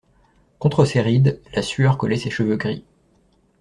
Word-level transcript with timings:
Contre 0.57 0.83
ses 0.85 1.01
rides, 1.01 1.39
la 1.53 1.61
sueur 1.61 1.99
collait 1.99 2.17
ses 2.17 2.31
cheveux 2.31 2.55
gris. 2.57 2.83